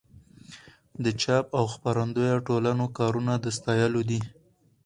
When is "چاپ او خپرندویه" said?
1.21-2.35